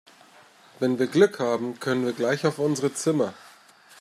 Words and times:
Wenn 0.79 0.97
wir 0.97 1.05
Glück 1.05 1.39
haben 1.39 1.79
können 1.79 2.07
wir 2.07 2.13
gleich 2.13 2.43
auf 2.47 2.57
unsere 2.57 2.91
Zimmer. 2.91 3.35